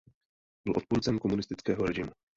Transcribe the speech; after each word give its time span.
Byl 0.65 0.73
odpůrcem 0.77 1.19
komunistického 1.19 1.85
režimu. 1.85 2.11